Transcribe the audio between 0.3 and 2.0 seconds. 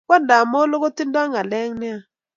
molo kotindo ngalek nea